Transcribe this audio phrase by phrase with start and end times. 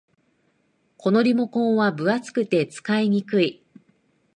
[0.97, 3.63] このリモコンは分厚くて使いにくい